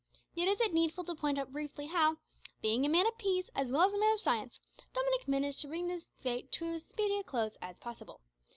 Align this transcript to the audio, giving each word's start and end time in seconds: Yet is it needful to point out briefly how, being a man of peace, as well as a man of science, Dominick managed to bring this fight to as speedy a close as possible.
Yet 0.33 0.47
is 0.47 0.59
it 0.59 0.73
needful 0.73 1.03
to 1.03 1.13
point 1.13 1.37
out 1.37 1.51
briefly 1.53 1.85
how, 1.85 2.17
being 2.59 2.83
a 2.83 2.89
man 2.89 3.05
of 3.05 3.15
peace, 3.19 3.51
as 3.53 3.71
well 3.71 3.83
as 3.85 3.93
a 3.93 3.99
man 3.99 4.15
of 4.15 4.19
science, 4.19 4.59
Dominick 4.95 5.27
managed 5.27 5.61
to 5.61 5.67
bring 5.67 5.87
this 5.89 6.07
fight 6.23 6.51
to 6.53 6.65
as 6.73 6.83
speedy 6.87 7.19
a 7.19 7.23
close 7.23 7.55
as 7.61 7.79
possible. 7.79 8.19